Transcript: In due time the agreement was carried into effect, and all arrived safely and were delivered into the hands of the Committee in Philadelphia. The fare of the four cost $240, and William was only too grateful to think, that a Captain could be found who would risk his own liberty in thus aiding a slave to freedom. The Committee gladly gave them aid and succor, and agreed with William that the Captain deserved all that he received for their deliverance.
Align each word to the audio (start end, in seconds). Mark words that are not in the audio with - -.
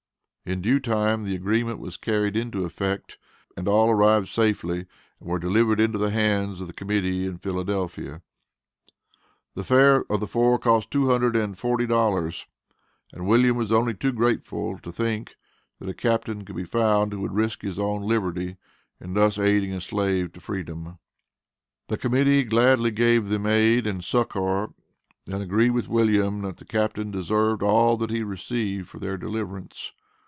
In 0.43 0.59
due 0.59 0.79
time 0.81 1.23
the 1.23 1.35
agreement 1.35 1.77
was 1.79 1.95
carried 1.97 2.35
into 2.35 2.65
effect, 2.65 3.17
and 3.55 3.67
all 3.69 3.89
arrived 3.91 4.27
safely 4.27 4.79
and 5.19 5.29
were 5.29 5.37
delivered 5.39 5.79
into 5.79 5.97
the 5.99 6.09
hands 6.09 6.59
of 6.59 6.67
the 6.67 6.73
Committee 6.73 7.25
in 7.27 7.37
Philadelphia. 7.37 8.21
The 9.53 9.63
fare 9.63 10.03
of 10.11 10.19
the 10.19 10.27
four 10.27 10.57
cost 10.59 10.89
$240, 10.91 12.45
and 13.13 13.27
William 13.27 13.55
was 13.55 13.71
only 13.71 13.93
too 13.93 14.11
grateful 14.11 14.77
to 14.79 14.91
think, 14.91 15.35
that 15.79 15.87
a 15.87 15.93
Captain 15.93 16.43
could 16.43 16.55
be 16.55 16.65
found 16.65 17.13
who 17.13 17.21
would 17.21 17.35
risk 17.35 17.61
his 17.61 17.77
own 17.79 18.01
liberty 18.01 18.57
in 18.99 19.13
thus 19.13 19.37
aiding 19.39 19.71
a 19.73 19.79
slave 19.79 20.33
to 20.33 20.41
freedom. 20.41 20.97
The 21.87 21.97
Committee 21.99 22.43
gladly 22.45 22.89
gave 22.91 23.29
them 23.29 23.45
aid 23.45 23.85
and 23.87 24.03
succor, 24.03 24.73
and 25.27 25.41
agreed 25.43 25.69
with 25.71 25.87
William 25.87 26.41
that 26.41 26.57
the 26.57 26.65
Captain 26.65 27.09
deserved 27.11 27.61
all 27.63 27.95
that 27.97 28.09
he 28.09 28.23
received 28.23 28.89
for 28.89 28.97
their 28.99 29.17
deliverance. 29.17 29.93